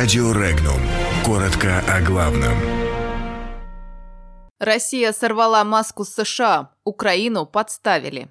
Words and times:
Радио 0.00 0.30
Регнум. 0.30 0.80
Коротко 1.26 1.82
о 1.92 2.00
главном. 2.00 2.56
Россия 4.60 5.10
сорвала 5.10 5.64
маску 5.64 6.04
с 6.04 6.14
США. 6.14 6.70
Украину 6.84 7.46
подставили. 7.46 8.28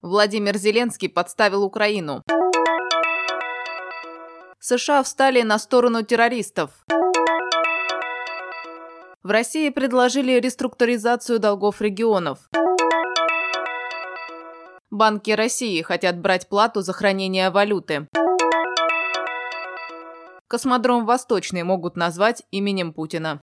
Владимир 0.00 0.56
Зеленский 0.56 1.10
подставил 1.10 1.62
Украину. 1.64 2.22
США 4.58 5.02
встали 5.02 5.42
на 5.42 5.58
сторону 5.58 6.04
террористов. 6.04 6.70
В 9.22 9.30
России 9.30 9.68
предложили 9.68 10.40
реструктуризацию 10.40 11.38
долгов 11.38 11.82
регионов. 11.82 12.38
Банки 14.94 15.32
России 15.32 15.82
хотят 15.82 16.20
брать 16.20 16.48
плату 16.48 16.80
за 16.80 16.92
хранение 16.92 17.50
валюты. 17.50 18.06
Космодром 20.46 21.04
Восточный 21.04 21.64
могут 21.64 21.96
назвать 21.96 22.44
именем 22.52 22.92
Путина. 22.92 23.40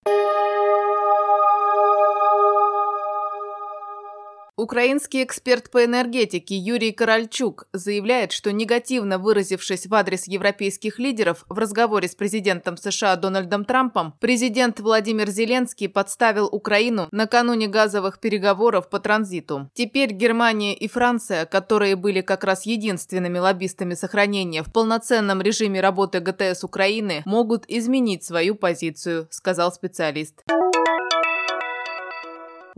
Украинский 4.62 5.24
эксперт 5.24 5.72
по 5.72 5.84
энергетике 5.86 6.56
Юрий 6.56 6.92
Корольчук 6.92 7.68
заявляет, 7.74 8.32
что 8.32 8.52
негативно 8.52 9.18
выразившись 9.18 9.88
в 9.88 9.96
адрес 9.96 10.28
европейских 10.28 11.00
лидеров 11.00 11.46
в 11.50 11.58
разговоре 11.58 12.08
с 12.08 12.14
президентом 12.14 12.78
США 12.78 13.16
Дональдом 13.16 13.66
Трампом, 13.66 14.14
президент 14.20 14.80
Владимир 14.80 15.32
Зеленский 15.32 15.90
подставил 15.90 16.46
Украину 16.46 17.08
накануне 17.12 17.68
газовых 17.68 18.20
переговоров 18.20 18.88
по 18.88 19.00
транзиту. 19.00 19.72
Теперь 19.74 20.12
Германия 20.12 20.76
и 20.76 20.88
Франция, 20.88 21.48
которые 21.48 21.96
были 21.96 22.22
как 22.22 22.44
раз 22.44 22.68
единственными 22.68 23.40
лоббистами 23.40 23.96
сохранения 23.96 24.62
в 24.62 24.72
полноценном 24.72 25.42
режиме 25.42 25.81
работы 25.81 26.20
ГТС 26.20 26.64
Украины, 26.64 27.23
могут 27.25 27.66
изменить 27.68 28.23
свою 28.23 28.53
позицию, 28.53 29.28
сказал 29.31 29.72
специалист. 29.72 30.44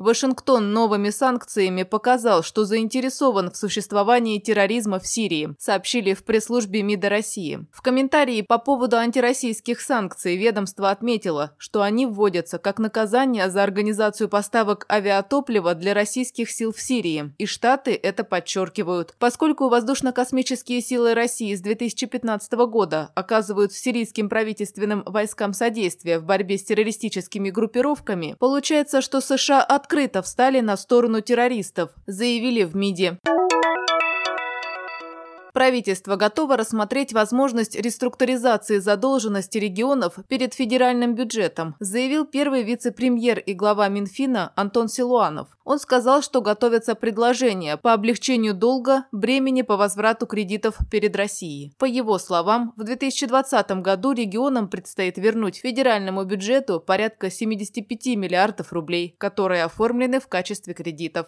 Вашингтон 0.04 0.74
новыми 0.74 1.10
санкциями 1.10 1.84
показал, 1.84 2.44
что 2.44 2.66
заинтересован 2.66 3.52
в 3.52 3.58
существовании 3.58 4.38
терроризма 4.38 5.00
в 5.00 5.08
Сирии, 5.08 5.56
сообщили 5.58 6.14
в 6.14 6.24
пресс-службе 6.24 6.84
МИДа 6.84 7.10
России. 7.10 7.66
В 7.72 7.82
комментарии 7.82 8.42
по 8.42 8.58
поводу 8.58 8.98
антироссийских 8.98 9.80
санкций 9.80 10.36
ведомство 10.36 10.90
отметило, 10.90 11.56
что 11.58 11.82
они 11.82 12.06
вводятся 12.06 12.58
как 12.60 12.80
наказание 12.80 13.50
за 13.50 13.64
организацию 13.64 14.28
поставок 14.28 14.86
авиатоплива 14.92 15.74
для 15.74 15.94
российских 15.94 16.52
сил 16.52 16.74
в 16.74 16.82
Сирии, 16.82 17.34
и 17.38 17.46
Штаты 17.46 17.98
это 18.02 18.26
подчеркивают. 18.26 19.16
Поскольку 19.20 19.70
воздушно-космические 19.70 20.82
силы 20.82 21.14
России 21.14 21.56
с 21.56 21.62
2015 21.62 22.52
года 22.68 23.12
оказывают 23.16 23.72
сирийским 23.72 24.28
правительственным 24.28 25.04
войскам 25.06 25.54
содействие 25.54 26.20
в 26.20 26.26
борьбе 26.26 26.58
с 26.58 26.64
террористическими 26.66 27.50
группировками, 27.50 28.36
получается, 28.38 29.02
что 29.02 29.22
США 29.22 29.64
от 29.64 29.88
открыто 29.94 30.24
встали 30.24 30.60
на 30.60 30.76
сторону 30.76 31.22
террористов, 31.22 31.92
заявили 32.08 32.64
в 32.64 32.76
МИДе. 32.76 33.20
Правительство 35.64 36.18
готово 36.18 36.58
рассмотреть 36.58 37.14
возможность 37.14 37.80
реструктуризации 37.80 38.80
задолженности 38.80 39.58
регионов 39.58 40.16
перед 40.28 40.54
федеральным 40.54 41.16
бюджетом, 41.16 41.78
заявил 41.80 42.26
первый 42.26 42.64
вице-премьер 42.64 43.40
и 43.40 43.54
глава 43.54 43.88
Минфина 43.88 44.52
Антон 44.58 44.90
Силуанов. 44.90 45.48
Он 45.64 45.80
сказал, 45.80 46.22
что 46.22 46.42
готовятся 46.42 46.96
предложения 46.96 47.78
по 47.78 47.94
облегчению 47.94 48.54
долга, 48.54 49.06
бремени 49.14 49.62
по 49.62 49.78
возврату 49.78 50.26
кредитов 50.28 50.76
перед 50.92 51.16
Россией. 51.16 51.74
По 51.80 51.86
его 51.86 52.18
словам, 52.18 52.74
в 52.76 52.84
2020 52.84 53.72
году 53.82 54.12
регионам 54.12 54.68
предстоит 54.68 55.18
вернуть 55.18 55.62
федеральному 55.62 56.26
бюджету 56.26 56.82
порядка 56.82 57.32
75 57.32 58.18
миллиардов 58.18 58.74
рублей, 58.74 59.16
которые 59.18 59.64
оформлены 59.64 60.20
в 60.20 60.28
качестве 60.28 60.74
кредитов. 60.74 61.28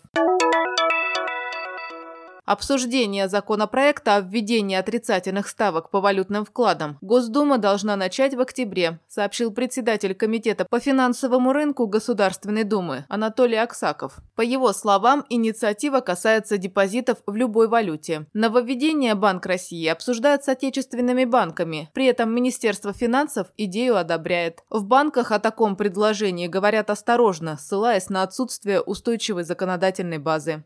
Обсуждение 2.45 3.27
законопроекта 3.27 4.17
о 4.17 4.21
введении 4.21 4.75
отрицательных 4.75 5.47
ставок 5.47 5.89
по 5.89 5.99
валютным 5.99 6.45
вкладам 6.45 6.99
Госдума 7.01 7.57
должна 7.57 7.95
начать 7.95 8.35
в 8.35 8.39
октябре, 8.39 8.99
сообщил 9.07 9.51
председатель 9.51 10.13
Комитета 10.13 10.67
по 10.69 10.79
финансовому 10.79 11.53
рынку 11.53 11.87
Государственной 11.87 12.63
Думы 12.63 13.05
Анатолий 13.09 13.57
Аксаков. 13.57 14.17
По 14.35 14.41
его 14.41 14.73
словам, 14.73 15.25
инициатива 15.29 16.01
касается 16.01 16.59
депозитов 16.59 17.17
в 17.25 17.35
любой 17.35 17.67
валюте. 17.67 18.27
Нововведение 18.33 19.15
Банк 19.15 19.47
России 19.47 19.87
обсуждает 19.87 20.43
с 20.43 20.49
отечественными 20.49 21.25
банками, 21.25 21.89
при 21.93 22.05
этом 22.05 22.31
Министерство 22.31 22.93
финансов 22.93 23.47
идею 23.57 23.97
одобряет. 23.97 24.63
В 24.69 24.85
банках 24.85 25.31
о 25.31 25.39
таком 25.39 25.75
предложении 25.75 26.47
говорят 26.47 26.91
осторожно, 26.91 27.57
ссылаясь 27.57 28.09
на 28.09 28.21
отсутствие 28.21 28.81
устойчивой 28.81 29.43
законодательной 29.45 30.19
базы. 30.19 30.63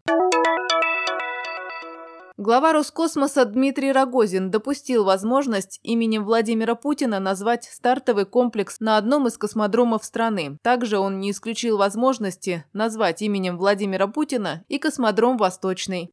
Глава 2.42 2.72
Роскосмоса 2.72 3.44
Дмитрий 3.44 3.92
Рогозин 3.92 4.50
допустил 4.50 5.04
возможность 5.04 5.82
именем 5.84 6.24
Владимира 6.24 6.74
Путина 6.74 7.20
назвать 7.20 7.66
стартовый 7.66 8.26
комплекс 8.26 8.80
на 8.80 8.96
одном 8.96 9.28
из 9.28 9.38
космодромов 9.38 10.06
страны. 10.06 10.58
Также 10.62 11.00
он 11.00 11.20
не 11.20 11.32
исключил 11.32 11.78
возможности 11.78 12.64
назвать 12.72 13.22
именем 13.22 13.58
Владимира 13.58 14.08
Путина 14.08 14.64
и 14.70 14.80
космодром 14.80 15.36
Восточный. 15.36 16.12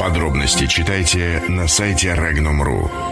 Подробности 0.00 0.66
читайте 0.66 1.44
на 1.48 1.68
сайте 1.68 2.08
Regnum.ru. 2.08 3.11